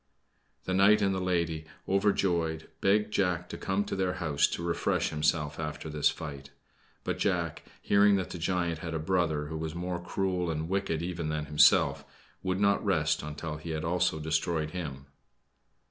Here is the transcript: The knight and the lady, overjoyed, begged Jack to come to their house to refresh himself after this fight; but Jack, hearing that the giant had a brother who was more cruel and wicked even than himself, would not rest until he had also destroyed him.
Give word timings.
The 0.63 0.73
knight 0.73 0.99
and 1.03 1.13
the 1.13 1.21
lady, 1.21 1.65
overjoyed, 1.87 2.67
begged 2.81 3.13
Jack 3.13 3.49
to 3.49 3.55
come 3.57 3.85
to 3.85 3.95
their 3.95 4.13
house 4.13 4.47
to 4.47 4.63
refresh 4.63 5.11
himself 5.11 5.59
after 5.59 5.89
this 5.91 6.09
fight; 6.09 6.49
but 7.03 7.19
Jack, 7.19 7.61
hearing 7.83 8.15
that 8.15 8.31
the 8.31 8.39
giant 8.39 8.79
had 8.79 8.95
a 8.95 8.97
brother 8.97 9.45
who 9.45 9.57
was 9.59 9.75
more 9.75 10.01
cruel 10.01 10.49
and 10.49 10.67
wicked 10.67 11.03
even 11.03 11.29
than 11.29 11.45
himself, 11.45 12.03
would 12.41 12.59
not 12.59 12.83
rest 12.83 13.21
until 13.21 13.57
he 13.57 13.69
had 13.69 13.83
also 13.85 14.19
destroyed 14.19 14.71
him. 14.71 15.05